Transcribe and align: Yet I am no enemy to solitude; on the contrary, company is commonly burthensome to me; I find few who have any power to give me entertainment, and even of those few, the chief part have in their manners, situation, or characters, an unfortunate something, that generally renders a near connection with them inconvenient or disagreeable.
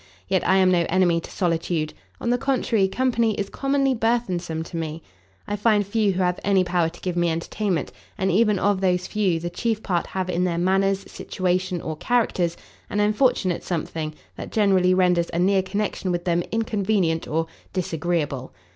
Yet 0.27 0.41
I 0.47 0.55
am 0.55 0.71
no 0.71 0.87
enemy 0.89 1.21
to 1.21 1.29
solitude; 1.29 1.93
on 2.19 2.31
the 2.31 2.39
contrary, 2.39 2.87
company 2.87 3.35
is 3.35 3.51
commonly 3.51 3.93
burthensome 3.93 4.63
to 4.63 4.75
me; 4.75 5.03
I 5.47 5.55
find 5.55 5.85
few 5.85 6.13
who 6.13 6.23
have 6.23 6.39
any 6.43 6.63
power 6.63 6.89
to 6.89 7.01
give 7.01 7.15
me 7.15 7.29
entertainment, 7.29 7.91
and 8.17 8.31
even 8.31 8.57
of 8.57 8.81
those 8.81 9.05
few, 9.05 9.39
the 9.39 9.51
chief 9.51 9.83
part 9.83 10.07
have 10.07 10.27
in 10.27 10.43
their 10.43 10.57
manners, 10.57 11.01
situation, 11.05 11.81
or 11.83 11.97
characters, 11.97 12.57
an 12.89 12.99
unfortunate 12.99 13.61
something, 13.63 14.15
that 14.37 14.51
generally 14.51 14.95
renders 14.95 15.29
a 15.33 15.37
near 15.37 15.61
connection 15.61 16.11
with 16.11 16.25
them 16.25 16.41
inconvenient 16.51 17.27
or 17.27 17.45
disagreeable. 17.71 18.53